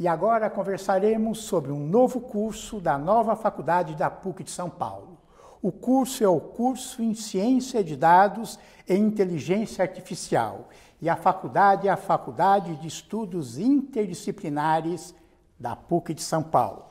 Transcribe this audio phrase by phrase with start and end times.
[0.00, 5.18] E agora conversaremos sobre um novo curso da nova faculdade da PUC de São Paulo.
[5.60, 8.58] O curso é o curso em Ciência de Dados
[8.88, 10.70] e Inteligência Artificial.
[11.02, 15.14] E a faculdade é a Faculdade de Estudos Interdisciplinares
[15.58, 16.86] da PUC de São Paulo.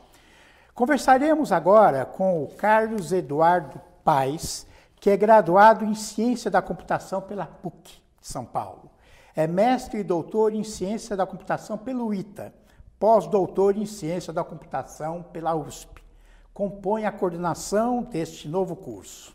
[0.76, 4.68] Conversaremos agora com o Carlos Eduardo Paes,
[4.98, 7.89] que é graduado em Ciência da Computação pela PUC
[8.21, 8.91] de São Paulo.
[9.36, 12.54] É mestre e doutor em Ciência da Computação pelo ITA,
[13.00, 16.03] pós-doutor em Ciência da Computação pela USP.
[16.53, 19.34] Compõe a coordenação deste novo curso.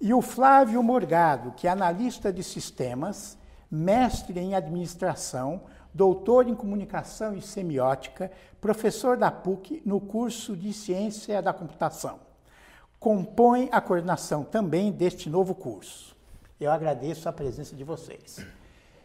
[0.00, 3.38] E o Flávio Morgado, que é analista de sistemas,
[3.70, 5.60] mestre em administração,
[5.92, 12.18] doutor em comunicação e semiótica, professor da PUC no curso de Ciência da Computação.
[12.98, 16.16] Compõe a coordenação também deste novo curso.
[16.58, 18.44] Eu agradeço a presença de vocês.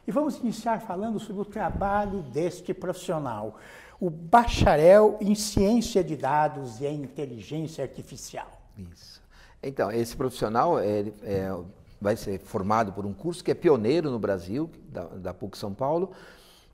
[0.09, 3.59] E vamos iniciar falando sobre o trabalho deste profissional,
[3.99, 8.59] o bacharel em ciência de dados e em inteligência artificial.
[8.75, 9.21] Isso.
[9.61, 11.55] Então, esse profissional é, é,
[12.01, 15.75] vai ser formado por um curso que é pioneiro no Brasil, da, da PUC São
[15.75, 16.09] Paulo,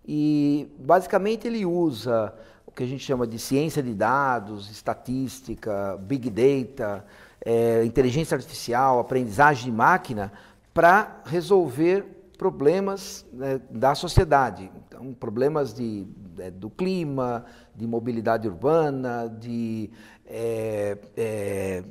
[0.08, 2.33] e basicamente ele usa
[2.66, 7.06] o que a gente chama de ciência de dados, estatística, big data,
[7.44, 10.31] é, inteligência artificial, aprendizagem de máquina,
[10.73, 14.72] para resolver problemas né, da sociedade.
[14.88, 16.08] Então, problemas de,
[16.39, 19.89] é, do clima, de mobilidade urbana, de
[20.25, 21.83] é, é,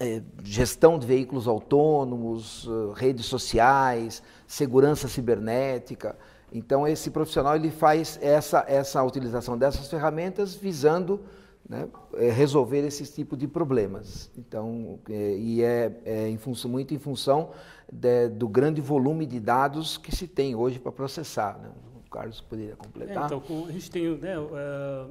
[0.00, 6.16] é gestão de veículos autônomos, redes sociais, segurança cibernética.
[6.52, 11.20] Então, esse profissional ele faz essa, essa utilização dessas ferramentas visando
[11.68, 14.30] né, é, resolver esse tipo de problemas.
[14.36, 17.50] Então, é, e é, é em função, muito em função
[17.90, 21.58] de, do grande volume de dados que se tem hoje para processar.
[21.58, 21.70] Né?
[22.04, 23.22] O Carlos poderia completar.
[23.22, 25.06] É, então, a gente tem, né, é,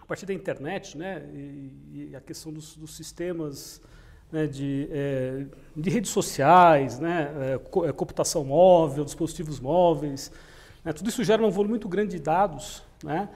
[0.00, 3.80] a partir da internet, né, e, e a questão dos, dos sistemas
[4.30, 7.58] né, de, é, de, redes sociais, né,
[7.94, 10.32] computação móvel, dispositivos móveis,
[10.84, 13.28] né, tudo isso gera um volume muito grande de dados, né,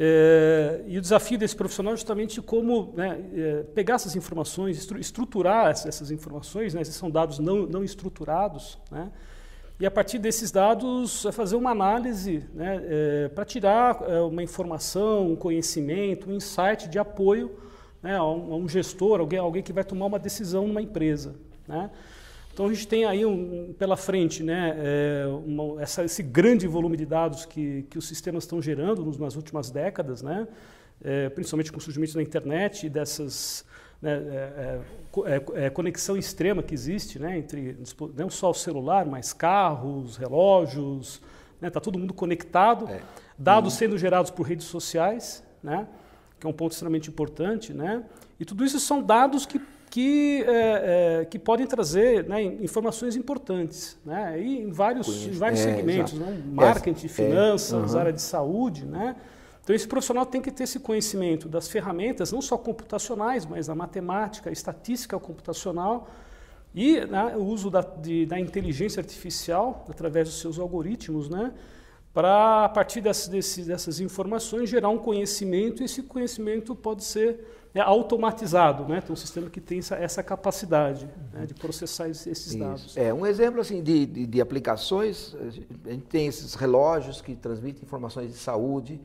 [0.00, 4.98] é, e o desafio desse profissional é justamente como né, é, pegar essas informações, estru
[4.98, 9.10] estruturar essas informações, né, esses são dados não, não estruturados, né,
[9.80, 14.42] e a partir desses dados é fazer uma análise né, é, para tirar é, uma
[14.42, 17.56] informação, um conhecimento, um insight de apoio
[18.02, 21.34] né, a, um, a, um, gestor, alguém, alguém que vai tomar uma decisão numa empresa.
[22.58, 26.96] Então a gente tem aí um, pela frente né, é, uma, essa, esse grande volume
[26.96, 30.48] de dados que, que os sistemas estão gerando nas últimas décadas, né,
[31.00, 33.64] é, principalmente com o surgimento da internet e dessas
[34.02, 34.80] né, é,
[35.26, 37.78] é, é conexão extrema que existe né, entre
[38.16, 41.22] não só o celular, mas carros, relógios,
[41.62, 43.00] está né, todo mundo conectado, é.
[43.38, 45.86] dados sendo gerados por redes sociais, né,
[46.40, 48.02] que é um ponto extremamente importante, né,
[48.40, 49.60] e tudo isso são dados que
[49.90, 55.60] que, é, é, que podem trazer né, informações importantes, né, e em vários, em vários
[55.60, 58.00] é, segmentos, né, marketing, é, finanças, uhum.
[58.00, 58.84] área de saúde.
[58.84, 59.16] Né.
[59.62, 63.74] Então, esse profissional tem que ter esse conhecimento das ferramentas, não só computacionais, mas a
[63.74, 66.08] matemática, estatística computacional
[66.74, 71.52] e né, o uso da, de, da inteligência artificial através dos seus algoritmos, né,
[72.12, 73.28] para, a partir dessas,
[73.58, 79.00] dessas informações, gerar um conhecimento, e esse conhecimento pode ser é automatizado, né?
[79.00, 82.58] Tem um sistema que tem essa, essa capacidade né, de processar esses Isso.
[82.58, 82.96] dados.
[82.96, 85.36] É um exemplo assim de, de, de, aplicações.
[85.84, 89.00] A gente tem esses relógios que transmitem informações de saúde,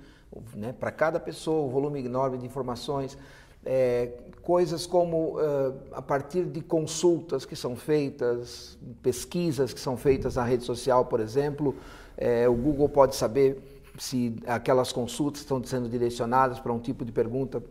[0.56, 0.74] né?
[0.74, 3.18] Para cada pessoa, um volume enorme de informações.
[3.66, 4.12] É,
[4.42, 10.44] coisas como uh, a partir de consultas que são feitas, pesquisas que são feitas na
[10.44, 11.74] rede social, por exemplo,
[12.18, 13.58] é, o Google pode saber
[13.98, 17.64] se aquelas consultas estão sendo direcionadas para um tipo de pergunta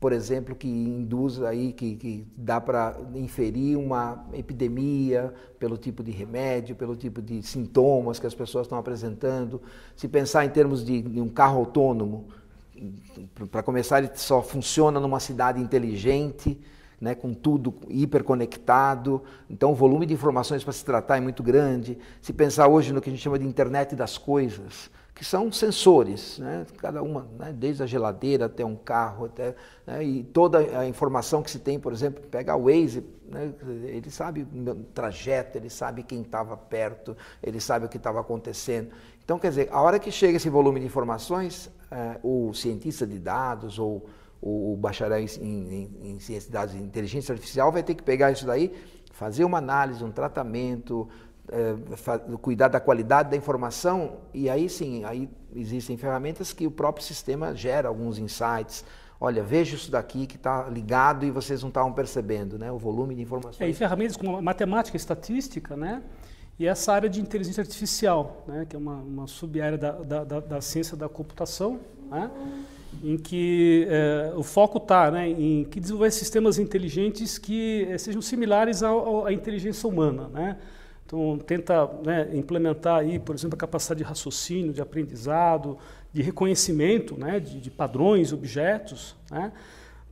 [0.00, 6.12] por exemplo, que induz aí, que, que dá para inferir uma epidemia pelo tipo de
[6.12, 9.60] remédio, pelo tipo de sintomas que as pessoas estão apresentando.
[9.96, 12.28] Se pensar em termos de, de um carro autônomo,
[13.50, 16.60] para começar, ele só funciona numa cidade inteligente,
[17.00, 21.98] né, com tudo hiperconectado, então o volume de informações para se tratar é muito grande.
[22.20, 26.38] Se pensar hoje no que a gente chama de internet das coisas, que são sensores,
[26.38, 26.64] né?
[26.76, 27.52] cada uma, né?
[27.52, 29.52] desde a geladeira até um carro, até,
[29.84, 30.04] né?
[30.04, 33.52] e toda a informação que se tem, por exemplo, pega o Waze, né?
[33.86, 38.90] ele sabe o trajeto, ele sabe quem estava perto, ele sabe o que estava acontecendo.
[39.24, 43.18] Então, quer dizer, a hora que chega esse volume de informações, é, o cientista de
[43.18, 44.08] dados ou
[44.40, 48.30] o bacharel em, em, em ciência de dados e inteligência artificial vai ter que pegar
[48.30, 48.72] isso daí,
[49.10, 51.08] fazer uma análise, um tratamento,
[51.50, 57.04] é, cuidar da qualidade da informação e aí sim, aí existem ferramentas que o próprio
[57.04, 58.84] sistema gera alguns insights.
[59.20, 62.70] Olha, veja isso daqui que está ligado e vocês não estavam percebendo, né?
[62.70, 63.60] O volume de informações.
[63.60, 66.02] É, e ferramentas como matemática, estatística, né?
[66.56, 68.64] E essa área de inteligência artificial, né?
[68.68, 72.30] Que é uma, uma sub-área da, da, da, da ciência da computação, né?
[73.02, 78.20] em que é, o foco está né, em que desenvolver sistemas inteligentes que é, sejam
[78.20, 80.28] similares à inteligência humana.
[80.28, 80.56] Né?
[81.08, 85.78] Então, tenta né, implementar aí, por exemplo, a capacidade de raciocínio, de aprendizado,
[86.12, 89.16] de reconhecimento né, de, de padrões, objetos.
[89.30, 89.50] Né?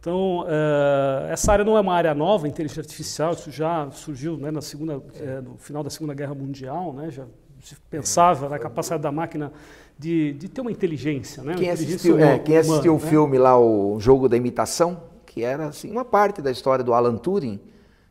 [0.01, 4.51] Então, uh, essa área não é uma área nova, inteligência artificial, isso já surgiu né,
[4.51, 7.27] na segunda, é, no final da Segunda Guerra Mundial, né, já
[7.61, 9.53] se pensava na capacidade da máquina
[9.99, 11.43] de, de ter uma inteligência.
[11.43, 14.37] Né, quem, uma assistiu, inteligência é, quem assistiu humana, o filme lá, o Jogo da
[14.37, 17.61] Imitação, que era assim, uma parte da história do Alan Turing,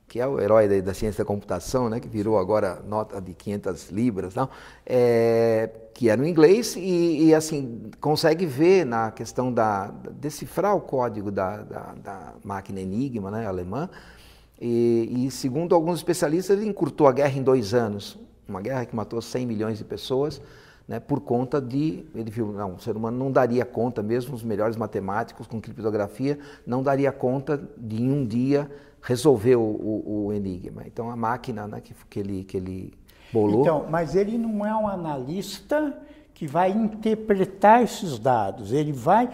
[0.07, 3.33] que é o herói da, da, ciência da computação, né, que virou agora nota de
[3.33, 4.49] 500 libras, não,
[4.85, 10.75] é, que é no inglês, e, e, assim, consegue ver na questão da, da decifrar
[10.75, 13.89] o código da, da, da, máquina Enigma, né, alemã,
[14.61, 18.17] e, e, segundo alguns especialistas, ele encurtou a guerra em dois anos,
[18.47, 20.41] uma guerra que matou 100 milhões de pessoas,
[20.87, 24.43] né, por conta de, ele viu, não, o ser humano não daria conta, mesmo os
[24.43, 28.69] melhores matemáticos com criptografia, não daria conta de em um dia
[29.05, 30.83] resolver o, o, o enigma.
[30.85, 32.93] Então a máquina né, que, que, ele, que ele
[33.31, 33.61] bolou.
[33.61, 35.95] Então, mas ele não é um analista
[36.33, 38.73] que vai interpretar esses dados.
[38.73, 39.29] Ele vai,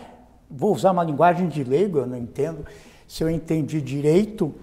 [0.50, 2.66] vou usar uma linguagem de leigo, eu não entendo
[3.08, 4.54] se eu entendi direito.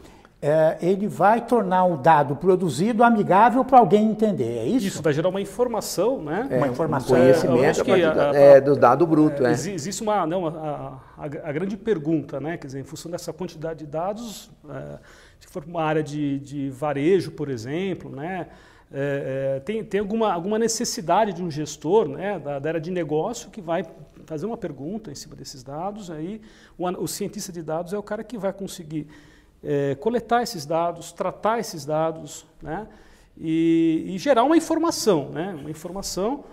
[0.40, 4.86] É, ele vai tornar o dado produzido amigável para alguém entender, é isso?
[4.86, 6.46] Isso, vai gerar uma informação, né?
[6.48, 7.16] É, uma informação.
[7.16, 9.44] Um conhecimento é, a, a, é, do dado bruto.
[9.44, 12.56] É, Existe uma, não, a, a, grande pergunta, né?
[12.56, 14.98] Quer dizer, em função dessa quantidade de dados, é,
[15.40, 18.46] se for uma área de, de varejo, por exemplo, né?
[18.92, 22.90] É, é, tem, tem alguma, alguma necessidade de um gestor né, da, da, área de
[22.90, 23.84] negócio que vai
[24.24, 26.40] fazer uma pergunta em cima desses dados, aí
[26.78, 29.06] o, o cientista de dados é o cara que vai conseguir
[29.62, 32.86] é, coletar esses dados, tratar esses dados né,
[33.36, 36.44] e, e, gerar uma informação, né, uma informação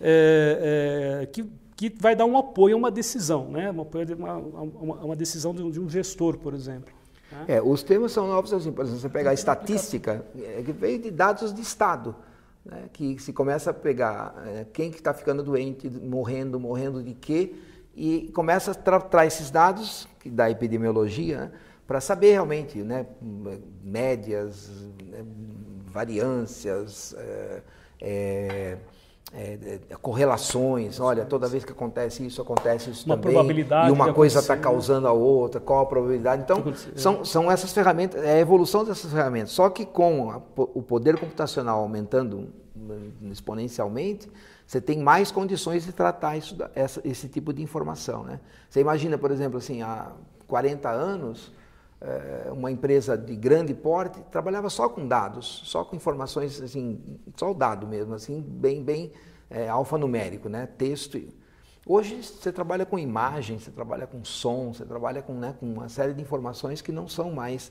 [0.00, 1.44] é, é, que,
[1.76, 5.16] que vai dar um apoio a uma decisão, né, um apoio a uma, uma, uma
[5.16, 6.92] decisão de um, de um, gestor, por exemplo.
[7.30, 7.44] Né.
[7.48, 10.98] É, os termos são novos assim, por exemplo, você pegar a estatística, é, que veio
[10.98, 12.14] de dados de Estado.
[12.62, 17.14] Né, que se começa a pegar é, quem que está ficando doente, morrendo, morrendo de
[17.14, 17.54] quê,
[17.96, 21.52] e começa a tratar esses dados, que da epidemiologia, né,
[21.90, 23.04] para saber realmente né,
[23.82, 24.70] médias,
[25.04, 25.24] né,
[25.86, 27.62] variâncias, é,
[28.00, 28.78] é,
[29.34, 31.00] é, correlações.
[31.00, 33.32] Olha, toda vez que acontece isso, acontece isso uma também.
[33.32, 36.44] Probabilidade e uma coisa está causando a outra, qual a probabilidade.
[36.44, 36.62] Então,
[36.94, 39.50] são, são essas ferramentas, é a evolução dessas ferramentas.
[39.50, 42.50] Só que com a, o poder computacional aumentando
[43.32, 44.30] exponencialmente,
[44.64, 48.22] você tem mais condições de tratar isso, essa, esse tipo de informação.
[48.22, 48.38] Né?
[48.68, 50.12] Você imagina, por exemplo, assim, há
[50.46, 51.52] 40 anos,
[52.52, 56.98] uma empresa de grande porte trabalhava só com dados, só com informações assim,
[57.36, 59.12] só o dado mesmo, assim, bem bem
[59.50, 61.20] é, alfanumérico, né, texto.
[61.86, 65.88] Hoje você trabalha com imagem, você trabalha com som, você trabalha com, né, com uma
[65.88, 67.70] série de informações que não são mais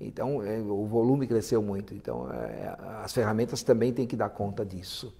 [0.00, 1.94] então, é, o volume cresceu muito.
[1.94, 5.14] Então, é, as ferramentas também têm que dar conta disso.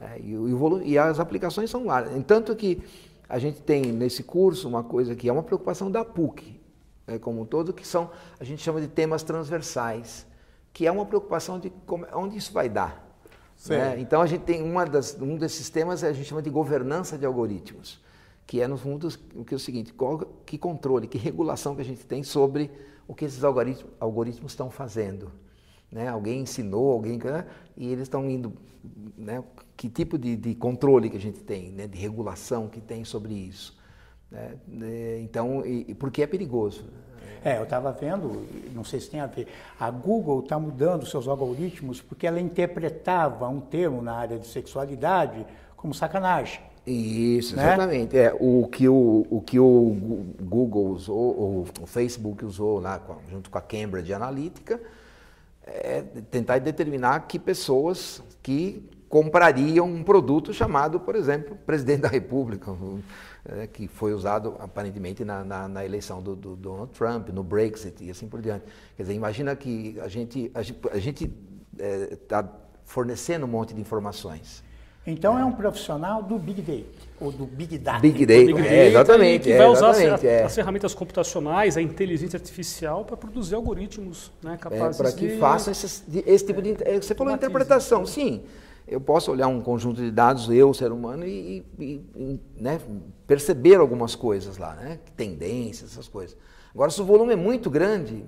[0.00, 2.02] É, e, o volume, e as aplicações são lá.
[2.26, 2.82] Tanto que
[3.28, 6.57] a gente tem nesse curso uma coisa que é uma preocupação da PUC
[7.08, 10.26] né, como um todo, que são, a gente chama de temas transversais,
[10.72, 13.08] que é uma preocupação de como, onde isso vai dar.
[13.66, 13.98] Né?
[13.98, 17.26] Então a gente tem uma das, um desses temas a gente chama de governança de
[17.26, 18.00] algoritmos,
[18.46, 21.80] que é no fundo o que é o seguinte, qual, que controle, que regulação que
[21.80, 22.70] a gente tem sobre
[23.08, 25.32] o que esses algoritmos, algoritmos estão fazendo.
[25.90, 26.06] Né?
[26.06, 27.46] Alguém ensinou, alguém né?
[27.76, 28.52] e eles estão indo,
[29.16, 29.42] né?
[29.76, 31.86] que tipo de, de, controle que a gente tem, né?
[31.86, 33.77] de regulação que tem sobre isso.
[34.30, 35.20] Né?
[35.20, 36.84] Então, e, porque é perigoso.
[37.44, 39.46] É, eu estava vendo, não sei se tem a ver,
[39.78, 45.46] a Google está mudando seus algoritmos porque ela interpretava um termo na área de sexualidade
[45.76, 46.60] como sacanagem.
[46.84, 47.62] Isso, né?
[47.62, 48.18] exatamente.
[48.18, 49.96] É, o, que o, o que o
[50.40, 54.80] Google usou, o Facebook usou lá junto com a Cambridge Analytica,
[55.66, 62.74] é tentar determinar que pessoas que comprariam um produto chamado, por exemplo, presidente da República,
[63.44, 68.04] é, que foi usado aparentemente na, na, na eleição do, do, Donald Trump, no Brexit
[68.04, 68.64] e assim por diante.
[68.96, 71.30] Quer dizer, imagina que a gente a gente,
[71.78, 72.44] está é,
[72.84, 74.62] fornecendo um monte de informações.
[75.06, 75.42] Então é.
[75.42, 76.84] é um profissional do Big Data,
[77.18, 78.00] ou do Big Data.
[78.00, 79.42] Big Data, Big Data é, exatamente.
[79.44, 80.44] Que vai é, usar as, é.
[80.44, 85.38] as, ferramentas computacionais, a inteligência artificial para produzir algoritmos né, capazes é, Para que de...
[85.38, 86.74] façam esse, esse tipo de...
[87.00, 88.42] Você falou interpretação, sim.
[88.88, 92.80] Eu posso olhar um conjunto de dados, eu, ser humano, e, e, e né,
[93.26, 94.98] perceber algumas coisas lá, né?
[95.16, 96.36] tendências, essas coisas.
[96.74, 98.24] Agora, se o volume é muito grande,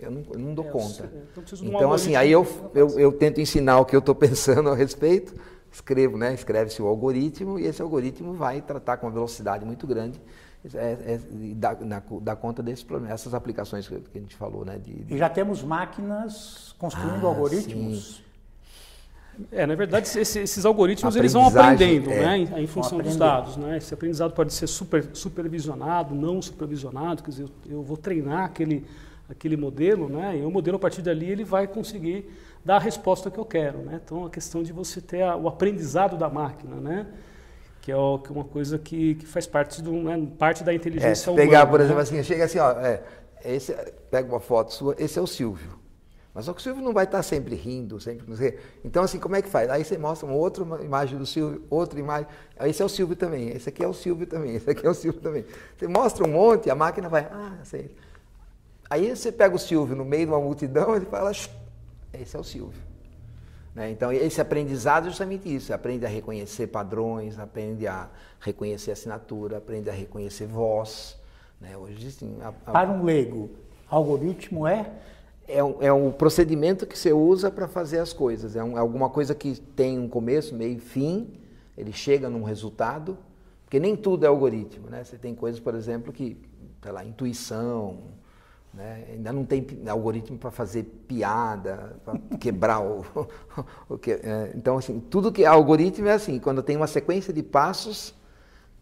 [0.00, 1.10] eu não, eu não dou é, conta.
[1.32, 4.74] Então, então assim, aí eu, eu, eu, tento ensinar o que eu estou pensando a
[4.74, 5.34] respeito,
[5.72, 6.32] escrevo, né?
[6.34, 10.20] escreve-se o algoritmo, e esse algoritmo vai tratar com uma velocidade muito grande
[10.74, 11.20] é, é,
[11.54, 14.78] dá, na, dá, conta desses problemas, essas aplicações que, que, a gente falou, né?
[14.78, 15.14] De, de...
[15.14, 18.24] E já temos máquinas construindo ah, algoritmos.
[19.52, 23.16] É, na verdade, esses, esses algoritmos eles vão aprendendo, é, né, em, em função dos
[23.16, 23.76] dados, né?
[23.76, 28.84] Esse aprendizado pode ser super, supervisionado, não supervisionado, quer dizer, eu, eu, vou treinar aquele
[29.28, 30.38] aquele modelo, né?
[30.38, 32.30] E o modelo a partir dali ele vai conseguir
[32.64, 34.00] dar a resposta que eu quero, né?
[34.04, 37.06] Então a questão de você ter a, o aprendizado da máquina, né?
[37.82, 40.72] Que é, o, que é uma coisa que, que faz parte do né, parte da
[40.74, 41.46] inteligência é, humana.
[41.46, 42.02] Pegar, por exemplo, né?
[42.02, 43.02] assim, chega assim, ó, é,
[43.44, 43.72] esse,
[44.10, 45.85] pega uma foto sua, esse é o Silvio.
[46.36, 48.26] Mas o Silvio não vai estar sempre rindo, sempre.
[48.84, 49.70] Então, assim, como é que faz?
[49.70, 52.26] Aí você mostra uma outra imagem do Silvio, outra imagem.
[52.60, 54.92] Esse é o Silvio também, esse aqui é o Silvio também, esse aqui é o
[54.92, 55.46] Silvio também.
[55.74, 57.90] Você mostra um monte, a máquina vai, ah, sei.
[58.90, 62.44] Aí você pega o Silvio no meio de uma multidão, ele fala, esse é o
[62.44, 62.82] Silvio.
[63.74, 63.90] Né?
[63.90, 69.88] Então, esse aprendizado é justamente isso, aprende a reconhecer padrões, aprende a reconhecer assinatura, aprende
[69.88, 71.18] a reconhecer voz.
[71.58, 71.74] Né?
[71.78, 72.72] Hoje, sim, a, a...
[72.72, 73.48] Para um leigo,
[73.88, 74.92] algoritmo é
[75.48, 78.56] é um, é um procedimento que você usa para fazer as coisas.
[78.56, 81.32] É, um, é, alguma coisa que tem um começo, meio e fim,
[81.76, 83.16] ele chega num resultado,
[83.64, 84.88] porque nem tudo é algoritmo.
[84.90, 85.04] Né?
[85.04, 86.36] Você tem coisas, por exemplo, que,
[86.82, 87.98] sei lá, intuição,
[88.74, 89.04] né?
[89.12, 93.04] ainda não tem algoritmo para fazer piada, para quebrar o,
[93.88, 94.12] o que.
[94.12, 98.14] É, então, assim, tudo que é algoritmo é assim, quando tem uma sequência de passos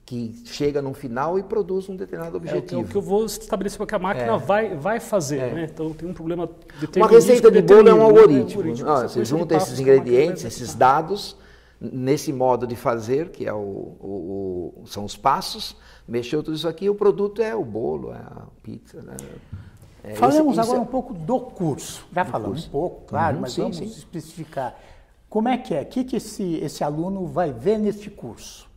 [0.04, 2.82] que chega no final e produz um determinado objetivo.
[2.82, 4.38] É, o que eu vou estabelecer para que a máquina é.
[4.38, 5.38] vai, vai fazer.
[5.38, 5.52] É.
[5.52, 5.68] Né?
[5.73, 8.44] Então tem um problema de Uma receita de bolo é um algoritmo.
[8.44, 8.54] Né?
[8.54, 8.90] algoritmo.
[8.90, 11.37] Ah, você junta esses ingredientes, esses dados,
[11.80, 15.75] nesse modo de fazer, que é o, o, o, são os passos,
[16.06, 19.00] mexeu tudo isso aqui, o produto é o bolo, é a pizza.
[19.00, 19.16] Né?
[20.02, 20.82] É, Falamos esse, agora é...
[20.82, 22.06] um pouco do curso.
[22.12, 22.68] Já falamos curso.
[22.68, 23.84] um pouco, claro, uhum, mas sim, vamos sim.
[23.84, 24.78] especificar.
[25.30, 25.80] Como é que é?
[25.80, 28.74] O que, que esse, esse aluno vai ver neste curso?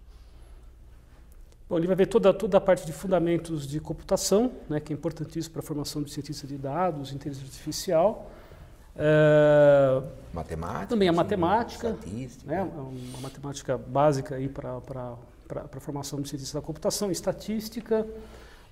[1.69, 4.95] Bom, ele vai ver toda, toda a parte de fundamentos de computação, né, que é
[4.95, 8.31] importantíssimo para a formação de cientista de dados, inteligência artificial.
[8.95, 10.01] É,
[10.33, 10.87] matemática.
[10.87, 11.89] Também a matemática.
[11.89, 12.49] Estatística.
[12.49, 15.17] Né, uma matemática básica para
[15.75, 18.07] a formação de cientista da computação, estatística,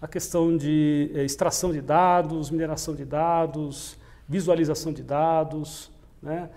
[0.01, 3.97] a questão de é, extração de dados, mineração de dados,
[4.27, 6.49] visualização de dados, né?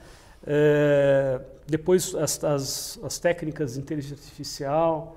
[0.46, 5.16] É, depois as, as, as técnicas de inteligência artificial,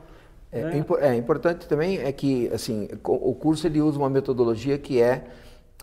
[0.51, 1.07] é, é.
[1.07, 5.25] é, importante também é que assim o curso ele usa uma metodologia que é,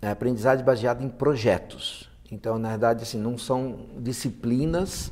[0.03, 2.09] é aprendizagem baseada em projetos.
[2.31, 5.11] Então, na verdade, assim, não são disciplinas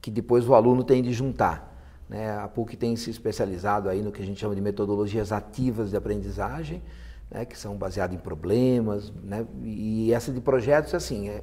[0.00, 1.74] que depois o aluno tem de juntar.
[2.08, 2.30] Né?
[2.30, 5.96] A PUC tem se especializado aí no que a gente chama de metodologias ativas de
[5.96, 6.82] aprendizagem,
[7.30, 7.44] né?
[7.44, 9.12] que são baseadas em problemas.
[9.22, 9.46] Né?
[9.62, 11.42] E essa de projetos, assim, é,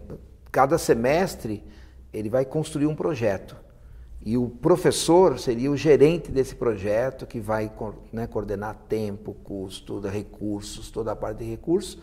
[0.51, 1.63] cada semestre
[2.12, 3.56] ele vai construir um projeto.
[4.23, 7.71] E o professor seria o gerente desse projeto que vai
[8.13, 11.97] né, coordenar tempo, custo, recursos, toda a parte de recursos.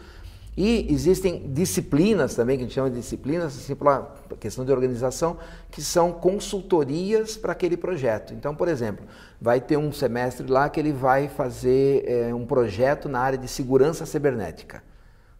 [0.56, 5.38] E existem disciplinas também, que a gente chama de disciplinas, assim, pela questão de organização,
[5.70, 8.34] que são consultorias para aquele projeto.
[8.34, 9.06] Então, por exemplo,
[9.40, 13.46] vai ter um semestre lá que ele vai fazer é, um projeto na área de
[13.46, 14.82] segurança cibernética,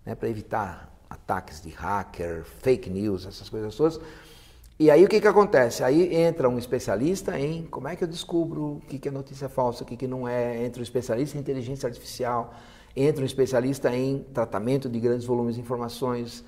[0.07, 3.99] né, para evitar ataques de hacker, fake news, essas coisas todas.
[4.81, 5.83] E aí o que, que acontece?
[5.83, 9.49] Aí entra um especialista em como é que eu descubro o que, que é notícia
[9.49, 12.55] falsa, o que, que não é, entra um especialista em inteligência artificial,
[12.95, 16.45] entra um especialista em tratamento de grandes volumes de informações,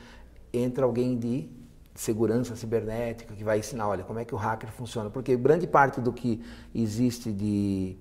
[0.52, 1.48] entra alguém de
[1.92, 5.10] segurança cibernética que vai ensinar, olha, como é que o hacker funciona.
[5.10, 6.40] Porque grande parte do que
[6.72, 7.96] existe de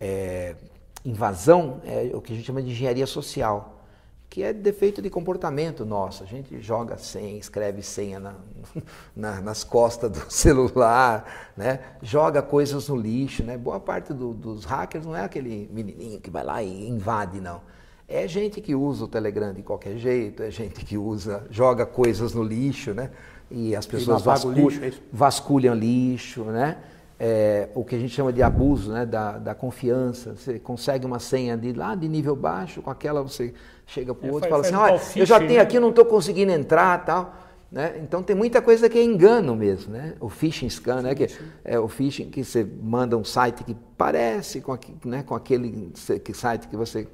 [0.00, 0.56] é,
[1.04, 3.85] invasão é o que a gente chama de engenharia social
[4.28, 6.22] que é defeito de comportamento nosso.
[6.22, 8.34] A gente joga senha, escreve senha na,
[9.14, 11.80] na, nas costas do celular, né?
[12.02, 13.42] joga coisas no lixo.
[13.42, 13.56] Né?
[13.56, 17.60] Boa parte do, dos hackers não é aquele menininho que vai lá e invade, não.
[18.08, 22.32] É gente que usa o Telegram de qualquer jeito, é gente que usa, joga coisas
[22.34, 23.10] no lixo, né?
[23.50, 26.76] E as pessoas vasculham lixo, é vasculham lixo, né?
[27.18, 30.36] É, o que a gente chama de abuso né, da, da confiança.
[30.36, 33.54] Você consegue uma senha de lá de nível baixo, com aquela você
[33.86, 35.60] chega para o é, outro e fala assim, olha, eu já tenho né?
[35.60, 37.34] aqui, não estou conseguindo entrar tal.
[37.70, 37.98] Né?
[38.02, 40.14] Então tem muita coisa que é engano mesmo, né?
[40.20, 41.14] O phishing scan, né?
[41.14, 41.28] Que
[41.64, 45.22] é o phishing que você manda um site que parece com, aqui, né?
[45.24, 45.92] com aquele
[46.32, 47.08] site que você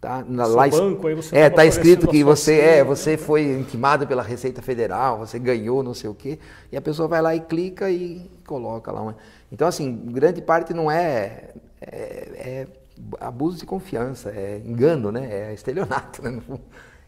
[0.00, 0.24] Tá?
[0.26, 2.84] Na, lá, banco, aí você é, tá escrito que você é, né?
[2.84, 6.38] você foi intimado pela Receita Federal, você ganhou não sei o quê,
[6.72, 9.16] e a pessoa vai lá e clica e coloca lá uma.
[9.52, 11.50] Então, assim, grande parte não é,
[11.82, 12.66] é, é
[13.20, 15.50] abuso de confiança, é engano, né?
[15.50, 16.40] É estelionato, né?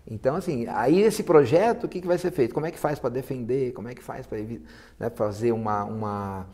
[0.07, 2.53] Então, assim, aí esse projeto, o que, que vai ser feito?
[2.53, 3.73] Como é que faz para defender?
[3.73, 6.47] Como é que faz para né, fazer uma, uma,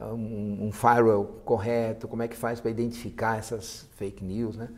[0.00, 2.06] um, um firewall correto?
[2.06, 4.68] Como é que faz para identificar essas fake news, né?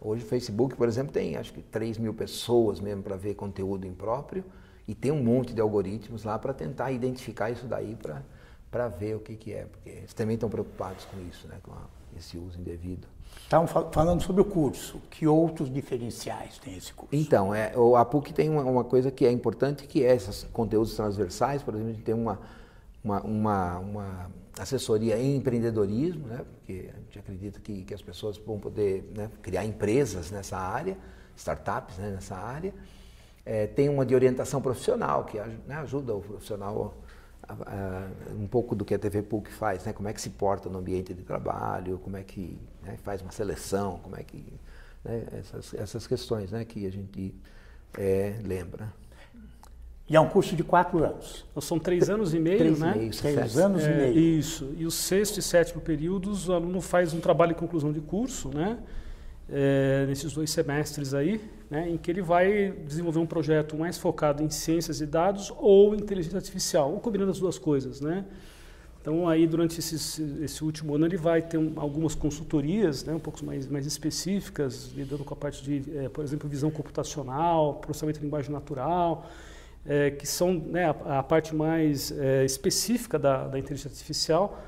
[0.00, 3.86] Hoje o Facebook, por exemplo, tem acho que 3 mil pessoas mesmo para ver conteúdo
[3.86, 4.44] impróprio
[4.86, 7.96] e tem um monte de algoritmos lá para tentar identificar isso daí
[8.70, 11.72] para ver o que, que é, porque eles também estão preocupados com isso, né, com
[11.72, 11.82] a,
[12.16, 13.06] esse uso indevido.
[13.42, 15.00] Estamos falando sobre o curso.
[15.10, 17.14] Que outros diferenciais tem esse curso?
[17.14, 20.94] Então, é, a PUC tem uma, uma, coisa que é importante, que é esses conteúdos
[20.94, 21.62] transversais.
[21.62, 22.38] Por exemplo, a gente tem uma,
[23.02, 26.44] uma, uma, uma assessoria em empreendedorismo, né?
[26.44, 30.96] porque a gente acredita que, que as pessoas vão poder né, criar empresas nessa área,
[31.36, 32.74] startups né, nessa área.
[33.44, 36.94] É, tem uma de orientação profissional, que né, ajuda o profissional
[37.48, 39.92] a, um pouco do que a TV PUC faz, né?
[39.92, 43.32] como é que se porta no ambiente de trabalho, como é que né, faz uma
[43.32, 44.44] seleção, como é que...
[45.04, 47.34] Né, essas, essas questões né, que a gente
[47.96, 48.92] é, lembra.
[50.10, 51.44] E é um curso de quatro anos.
[51.50, 52.92] Então, são três anos e meio, três né?
[52.94, 53.58] E meio, Três sete.
[53.60, 54.18] anos e É, meio.
[54.18, 54.72] Isso.
[54.78, 58.48] E o sexto e sétimo períodos, o aluno faz um trabalho de conclusão de curso,
[58.48, 58.78] né?
[59.50, 61.88] É, nesses dois semestres aí, né?
[61.90, 66.36] Em que ele vai desenvolver um projeto mais focado em ciências de dados ou inteligência
[66.36, 68.24] artificial, ou combinando as duas coisas, né?
[69.00, 73.18] Então, aí, durante esses, esse último ano, ele vai ter um, algumas consultorias, né, um
[73.20, 78.18] pouco mais, mais específicas, lidando com a parte de, é, por exemplo, visão computacional, processamento
[78.18, 79.30] de linguagem natural,
[79.88, 84.62] é, que são né, a, a, parte mais é, específica da, da, inteligência artificial,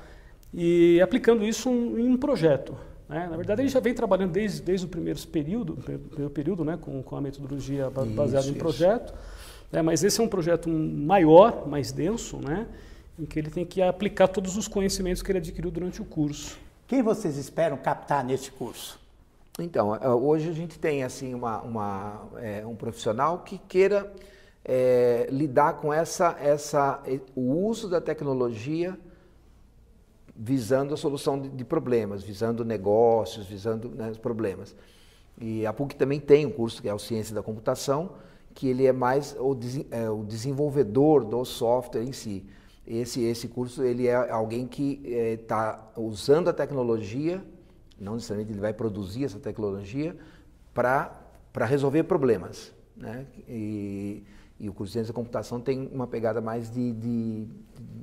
[0.51, 2.75] e aplicando isso em um projeto.
[3.07, 3.27] Né?
[3.29, 7.03] Na verdade, ele já vem trabalhando desde, desde o primeiro período, primeiro período né, com,
[7.03, 9.13] com a metodologia baseada Isso, em projeto,
[9.71, 12.67] né, mas esse é um projeto maior, mais denso, né?
[13.19, 16.57] em que ele tem que aplicar todos os conhecimentos que ele adquiriu durante o curso.
[16.87, 18.99] Quem vocês esperam captar nesse curso?
[19.59, 19.91] Então,
[20.23, 24.11] hoje a gente tem assim uma, uma é, um profissional que queira
[24.63, 27.01] é, lidar com essa, essa,
[27.35, 28.97] o uso da tecnologia
[30.35, 34.75] visando a solução de, de problemas, visando negócios, visando né, problemas.
[35.39, 38.13] E a PUC também tem um curso que é o Ciência da Computação,
[38.53, 39.57] que ele é mais o,
[39.91, 42.45] é, o desenvolvedor do software em si.
[42.85, 47.43] Esse, esse curso ele é alguém que está usando a tecnologia,
[47.99, 50.15] não necessariamente ele vai produzir essa tecnologia,
[50.73, 52.73] para resolver problemas.
[52.97, 53.25] Né?
[53.47, 54.23] E,
[54.61, 57.47] e, o curso de ciência da computação tem uma pegada mais de, de,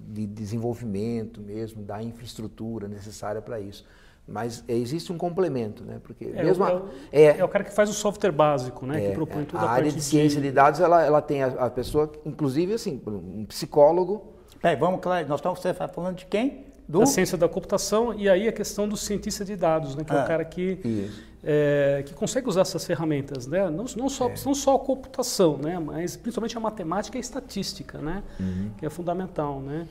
[0.08, 3.84] de desenvolvimento mesmo, da infraestrutura necessária para isso.
[4.26, 6.00] Mas existe um complemento, né?
[6.02, 8.84] Porque é, mesmo é, a, o, é, é, o cara que faz o software básico,
[8.84, 9.02] né?
[9.02, 11.42] É, que propõe toda a, a, área de ciência de, de dados, ela, ela tem
[11.42, 15.60] a, a pessoa, inclusive assim, um psicólogo é, vamos, claro, nós estamos
[15.92, 16.66] falando de quem?
[16.88, 17.00] Do?
[17.00, 20.20] Da ciência da computação e aí a questão do cientista de dados, né, que ah,
[20.20, 21.10] é o cara que,
[21.42, 23.70] é, que consegue usar essas ferramentas, né?
[23.70, 24.34] não, não, só, é.
[24.44, 28.70] não só a computação, né, mas principalmente a matemática e a estatística, né, uhum.
[28.76, 29.60] que é fundamental.
[29.60, 29.86] Né?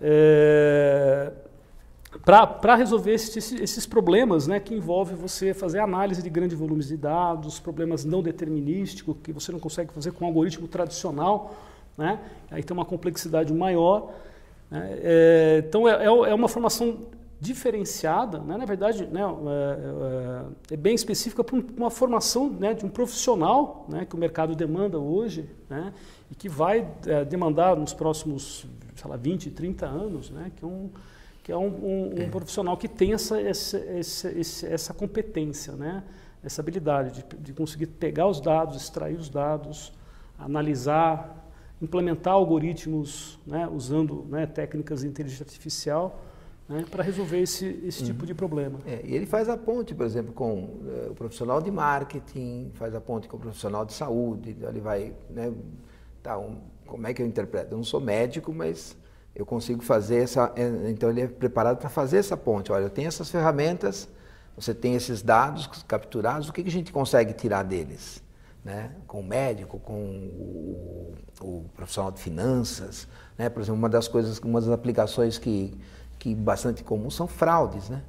[0.00, 1.32] É,
[2.24, 6.96] Para resolver esses, esses problemas né, que envolve você fazer análise de grandes volumes de
[6.96, 11.54] dados, problemas não determinísticos, que você não consegue fazer com um algoritmo tradicional,
[11.96, 12.20] né?
[12.50, 14.12] Aí tem uma complexidade maior.
[14.70, 14.98] Né?
[15.02, 16.98] É, então, é, é, uma formação
[17.38, 18.56] diferenciada, né?
[18.56, 19.20] na verdade, né,
[20.70, 24.54] é, é, bem específica para uma formação né, de um profissional né, que o mercado
[24.54, 25.92] demanda hoje né,
[26.30, 30.90] e que vai é, demandar nos próximos sei lá, 20, 30 anos, né, que, um,
[31.42, 36.02] que é um, um, um profissional que tem essa, essa, essa, essa competência, né,
[36.42, 39.92] essa habilidade de, de conseguir pegar os dados, extrair os dados,
[40.38, 41.46] analisar,
[41.82, 46.22] implementar algoritmos né, usando né, técnicas de inteligência artificial
[46.68, 48.26] né, para resolver esse, esse tipo uhum.
[48.26, 48.78] de problema.
[48.86, 52.94] É, e ele faz a ponte, por exemplo, com é, o profissional de marketing, faz
[52.94, 55.52] a ponte com o profissional de saúde, então ele vai, né,
[56.22, 57.72] tá, um, como é que eu interpreto?
[57.72, 58.96] Eu não sou médico, mas
[59.34, 62.72] eu consigo fazer essa, é, então ele é preparado para fazer essa ponte.
[62.72, 64.08] Olha, eu tenho essas ferramentas,
[64.56, 68.24] você tem esses dados capturados, o que, que a gente consegue tirar deles?
[68.66, 73.06] né, com o médico, com o, o, profissional de finanças,
[73.38, 75.72] né, por exemplo, uma das coisas, uma das aplicações que,
[76.26, 78.02] que bastante comum são fraudes, né?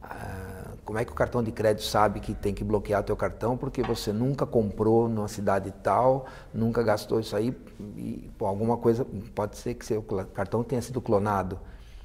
[0.00, 3.16] Ah, como é que o cartão de crédito sabe que tem que bloquear o teu
[3.16, 7.52] cartão porque você nunca comprou numa cidade tal, nunca gastou isso aí
[7.96, 11.58] e por alguma coisa pode ser que seu cartão tenha sido clonado.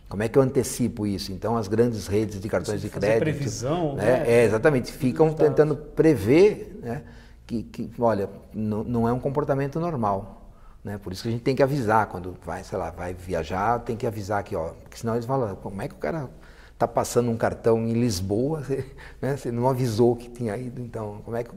[0.08, 1.32] Como é que eu antecipo isso?
[1.32, 4.06] Então as grandes redes de cartões de crédito, previsão, né?
[4.06, 4.24] né?
[4.28, 7.04] É, exatamente, ficam tentando prever né,
[7.46, 10.39] que, que olha, não é um comportamento normal.
[10.84, 10.98] Né?
[10.98, 13.98] Por isso que a gente tem que avisar quando vai, sei lá, vai viajar, tem
[13.98, 16.30] que avisar aqui, ó, porque senão eles falam, como é que o cara
[16.74, 18.86] está passando um cartão em Lisboa, você,
[19.22, 21.52] né, você não avisou que tinha ido, então como é que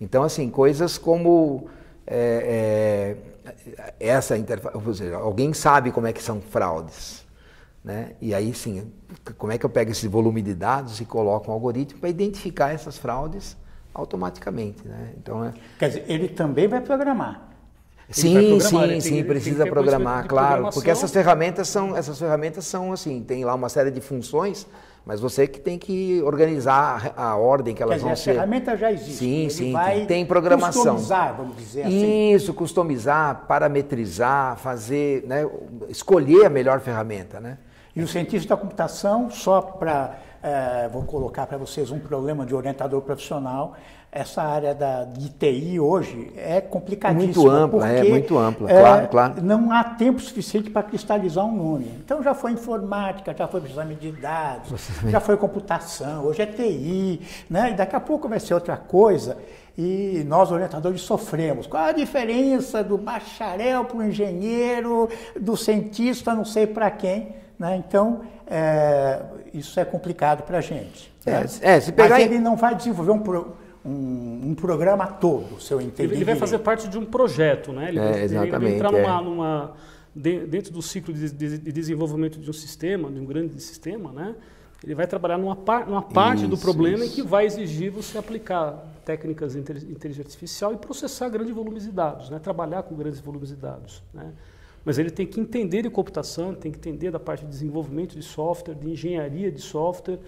[0.00, 1.68] então assim coisas como
[2.04, 3.16] é,
[3.48, 7.24] é, essa interface, alguém sabe como é que são fraudes,
[7.84, 8.12] né?
[8.20, 8.92] E aí sim,
[9.38, 12.74] como é que eu pego esse volume de dados e coloco um algoritmo para identificar
[12.74, 13.56] essas fraudes
[13.94, 15.12] automaticamente, né?
[15.16, 15.54] Então é...
[15.78, 17.55] quer dizer, ele também vai programar.
[18.08, 23.44] Sim, sim, sim, precisa programar, claro, porque essas ferramentas são, essas ferramentas são assim, tem
[23.44, 24.66] lá uma série de funções,
[25.04, 28.30] mas você que tem que organizar a ordem que elas Quer vão dizer, ser.
[28.30, 29.14] A ferramenta já existe.
[29.14, 30.82] Sim, Ele sim, vai tem programação.
[30.82, 32.32] Customizar, vamos dizer assim.
[32.32, 35.48] Isso, customizar, parametrizar, fazer, né,
[35.88, 37.58] escolher a melhor ferramenta, né?
[37.94, 42.54] E o cientista da computação, só para, é, vou colocar para vocês um problema de
[42.54, 43.74] orientador profissional,
[44.16, 47.26] essa área da, de TI hoje é complicadíssima.
[47.26, 49.42] Muito ampla, é muito ampla, é, claro, claro.
[49.42, 51.90] Não há tempo suficiente para cristalizar um nome.
[52.02, 57.20] Então já foi informática, já foi exame de dados, já foi computação, hoje é TI,
[57.50, 57.72] né?
[57.72, 59.36] E daqui a pouco vai ser outra coisa.
[59.76, 61.66] E nós, orientadores, sofremos.
[61.66, 65.06] Qual a diferença do bacharel para o engenheiro,
[65.38, 67.34] do cientista, não sei para quem?
[67.58, 67.76] Né?
[67.86, 69.20] Então, é,
[69.52, 71.12] isso é complicado para a gente.
[71.26, 71.44] Né?
[71.60, 73.18] É, se pegar Mas ele não vai desenvolver um,
[73.86, 76.14] um, um, programa todo, se eu entendi.
[76.14, 77.88] Ele, vai fazer parte de um projeto, né?
[77.88, 79.22] Ele, é, exatamente, ele vai entrar numa, é.
[79.22, 79.76] numa,
[80.14, 84.34] dentro do ciclo de, de, de, desenvolvimento de um sistema, de um grande sistema, né?
[84.84, 87.12] Ele vai trabalhar numa, par, numa parte isso, do problema isso.
[87.12, 91.92] em que vai exigir você aplicar técnicas de inteligência artificial e processar grandes volumes de
[91.92, 92.38] dados, né?
[92.38, 94.32] Trabalhar com grandes volumes de dados, né?
[94.84, 98.22] Mas ele tem que entender de computação, tem que entender da parte de desenvolvimento de
[98.22, 100.20] software, de engenharia de software,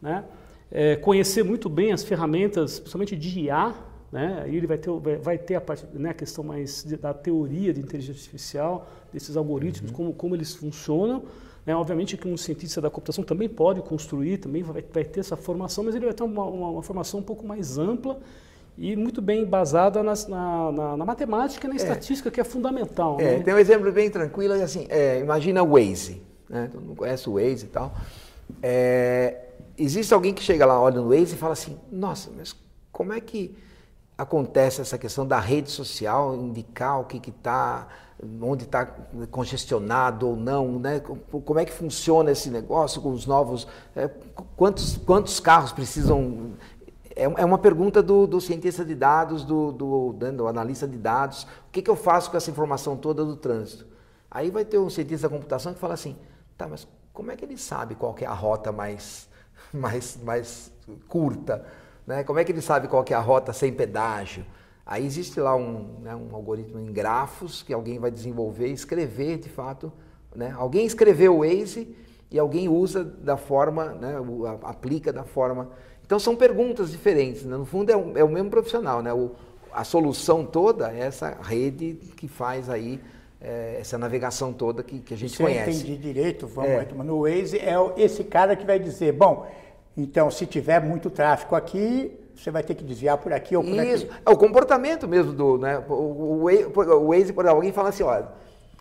[0.00, 0.24] né?
[0.70, 3.74] É, conhecer muito bem as ferramentas, principalmente de IA,
[4.14, 4.42] né?
[4.44, 7.80] Aí ele vai ter, vai ter a, parte, né, a questão mais da teoria de
[7.80, 9.96] inteligência artificial, desses algoritmos, uhum.
[9.96, 11.24] como, como eles funcionam.
[11.66, 11.74] Né?
[11.74, 15.82] Obviamente que um cientista da computação também pode construir, também vai, vai ter essa formação,
[15.82, 18.20] mas ele vai ter uma, uma, uma formação um pouco mais ampla
[18.78, 21.76] e muito bem embasada nas, na, na, na, matemática e na é.
[21.76, 23.18] estatística, que é fundamental.
[23.20, 23.42] É, né?
[23.42, 26.68] Tem um exemplo bem tranquilo, assim, é, imagina o Waze, né?
[26.70, 27.94] todo mundo conhece o Waze e tal.
[28.62, 29.43] É,
[29.76, 32.54] existe alguém que chega lá, olha no Waze e fala assim, nossa, mas
[32.92, 33.56] como é que
[34.16, 37.88] acontece essa questão da rede social, indicar o que está,
[38.40, 38.86] onde está
[39.30, 41.00] congestionado ou não, né?
[41.00, 44.08] como é que funciona esse negócio com os novos, é,
[44.56, 46.52] quantos, quantos carros precisam...
[47.16, 50.98] É, é uma pergunta do, do cientista de dados, do, do, né, do, analista de
[50.98, 53.86] dados, o que, que eu faço com essa informação toda do trânsito?
[54.28, 56.16] Aí vai ter um cientista da computação que fala assim,
[56.58, 59.28] tá, mas como é que ele sabe qual é a rota mais
[59.72, 60.72] mais, mais
[61.08, 61.64] curta.
[62.06, 62.24] Né?
[62.24, 64.44] Como é que ele sabe qual é a rota sem pedágio?
[64.86, 69.48] Aí existe lá um, né, um algoritmo em grafos que alguém vai desenvolver, escrever de
[69.48, 69.90] fato.
[70.34, 70.54] Né?
[70.56, 71.96] Alguém escreveu o Waze
[72.30, 74.14] e alguém usa da forma, né,
[74.62, 75.70] aplica da forma.
[76.04, 77.44] Então são perguntas diferentes.
[77.44, 77.56] Né?
[77.56, 79.00] No fundo é o, é o mesmo profissional.
[79.00, 79.12] Né?
[79.12, 79.30] O,
[79.72, 83.00] a solução toda é essa rede que faz aí
[83.44, 85.72] é, essa navegação toda que, que a gente Se conhece.
[85.72, 86.86] Se eu entendi direito, vamos é.
[87.04, 89.46] no Waze, é esse cara que vai dizer, bom,
[89.96, 93.74] então, se tiver muito tráfego aqui, você vai ter que desviar por aqui ou por
[93.74, 94.06] Isso.
[94.06, 94.22] aqui.
[94.26, 95.58] É o comportamento mesmo do.
[95.58, 98.26] Né, o, o, o Waze, por alguém fala assim: olha,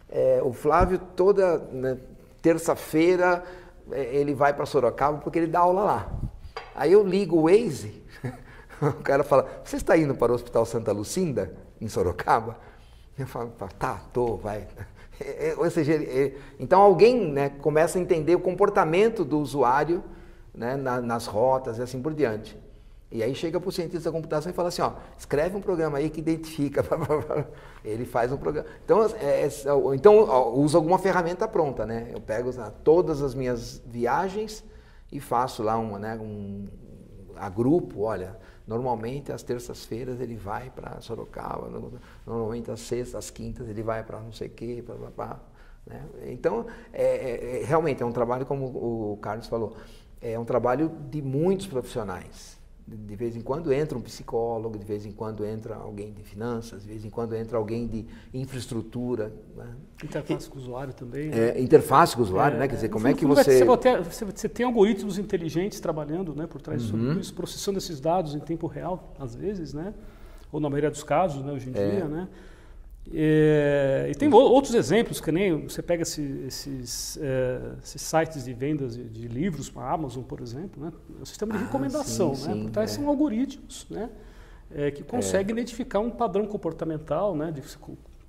[0.09, 1.97] é, o Flávio toda né,
[2.41, 3.43] terça-feira
[3.91, 6.11] é, ele vai para Sorocaba porque ele dá aula lá.
[6.73, 8.01] Aí eu ligo o Waze,
[8.81, 12.57] o cara fala: você está indo para o Hospital Santa Lucinda, em Sorocaba?
[13.17, 14.67] Eu falo: tá, tô, vai.
[15.19, 15.93] É, é, ou seja,
[16.59, 20.03] então alguém né, começa a entender o comportamento do usuário
[20.51, 22.57] né, na, nas rotas e assim por diante.
[23.11, 25.99] E aí chega para o cientista da computação e fala assim, ó, escreve um programa
[25.99, 26.83] aí que identifica.
[27.85, 28.67] Ele faz um programa.
[28.83, 29.49] Então, é, é,
[29.93, 32.09] então ó, uso alguma ferramenta pronta, né?
[32.11, 32.49] Eu pego
[32.83, 34.63] todas as minhas viagens
[35.11, 36.67] e faço lá uma, né, um
[37.35, 38.35] a grupo, olha,
[38.67, 41.69] normalmente às terças-feiras ele vai para Sorocaba,
[42.25, 44.83] normalmente às sextas, às quintas ele vai para não sei o quê,
[45.15, 45.39] blá,
[45.85, 46.05] né?
[46.27, 49.75] Então, é, é, é, realmente é um trabalho como o Carlos falou,
[50.21, 52.57] é um trabalho de muitos profissionais.
[52.85, 56.83] De vez em quando entra um psicólogo, de vez em quando entra alguém de finanças,
[56.83, 59.33] de vez em quando entra alguém de infraestrutura.
[59.55, 59.75] Né?
[60.03, 61.29] Interface com o usuário também.
[61.29, 61.49] Né?
[61.49, 62.67] É, interface com o usuário, é, né?
[62.67, 63.63] Quer dizer, como é que você...
[63.63, 67.15] Você, você tem algoritmos inteligentes trabalhando né, por trás uhum.
[67.15, 69.93] disso, processando esses dados em tempo real, às vezes, né?
[70.51, 71.89] Ou na maioria dos casos, né, hoje em é.
[71.89, 72.27] dia, né?
[73.11, 78.53] É, e tem outros exemplos, que nem você pega esse, esses, é, esses, sites de
[78.53, 80.91] vendas de, de livros para a Amazon, por exemplo, né?
[81.19, 82.33] é um sistema de ah, recomendação.
[82.33, 82.63] Sim, né?
[82.63, 82.95] Por trás é.
[82.95, 84.09] são algoritmos né?
[84.73, 85.53] é, que consegue é.
[85.53, 87.61] identificar um padrão comportamental, né, de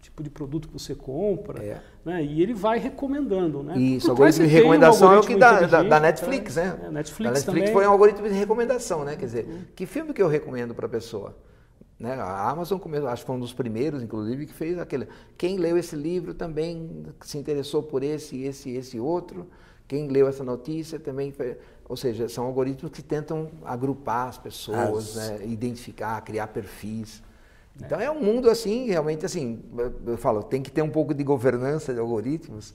[0.00, 1.80] tipo de produto que você compra, é.
[2.04, 3.78] né, e ele vai recomendando, né?
[3.78, 6.78] Isso, o algoritmo de recomendação um é o que dá da, da, Netflix, né?
[6.84, 7.72] É, Netflix, da Netflix também.
[7.72, 9.16] foi um algoritmo de recomendação, né?
[9.16, 9.62] Quer dizer, uhum.
[9.74, 11.34] que filme que eu recomendo para a pessoa?
[11.98, 12.14] Né?
[12.14, 15.08] A Amazon, acho que foi um dos primeiros, inclusive, que fez aquele.
[15.38, 19.48] Quem leu esse livro também se interessou por esse, esse, esse outro.
[19.86, 21.30] Quem leu essa notícia também.
[21.30, 21.56] Foi,
[21.88, 25.40] ou seja, são algoritmos que tentam agrupar as pessoas, as...
[25.40, 25.46] Né?
[25.46, 27.22] identificar, criar perfis.
[27.76, 28.04] Então é.
[28.04, 29.62] é um mundo assim, realmente assim,
[30.06, 32.74] eu falo, tem que ter um pouco de governança de algoritmos,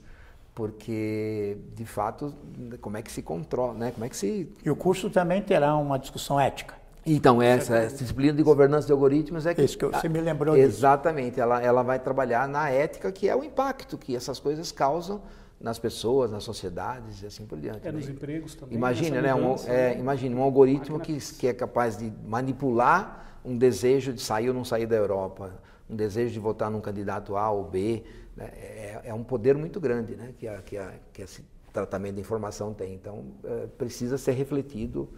[0.54, 2.34] porque de fato,
[2.80, 3.90] como é que se controla, né?
[3.92, 6.79] Como é que se E o curso também terá uma discussão ética.
[7.14, 9.62] Então, essa, essa disciplina de governança de algoritmos é que.
[9.62, 13.42] Isso que você me lembrou Exatamente, ela, ela vai trabalhar na ética, que é o
[13.42, 15.22] impacto que essas coisas causam
[15.60, 17.86] nas pessoas, nas sociedades e assim por diante.
[17.86, 17.98] É, né?
[17.98, 18.76] nos empregos também.
[18.76, 19.34] Imagina, né?
[19.34, 24.48] Um, é, imagine um algoritmo que, que é capaz de manipular um desejo de sair
[24.48, 25.52] ou não sair da Europa,
[25.88, 28.04] um desejo de votar num candidato A ou B.
[28.36, 28.50] Né?
[28.54, 30.32] É, é, um poder muito grande né?
[30.38, 32.94] que, a, que, a, que esse tratamento de informação tem.
[32.94, 35.08] Então, é, precisa ser refletido.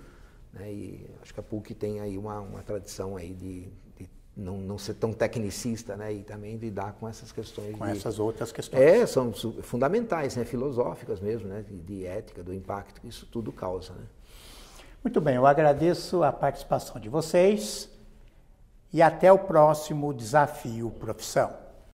[0.52, 0.72] Né?
[0.72, 3.72] E acho que a PUC tem aí uma, uma tradição aí de,
[4.36, 6.12] não, não ser tão tecnicista, né?
[6.12, 7.76] E também lidar com essas questões.
[7.76, 8.82] Com de, essas outras questões.
[8.82, 10.44] É, são fundamentais, né?
[10.44, 11.62] Filosóficas mesmo, né?
[11.62, 14.04] De, de, ética, do impacto que isso tudo causa, né?
[15.04, 17.90] Muito bem, eu agradeço a participação de vocês
[18.92, 21.61] e até o próximo Desafio Profissão.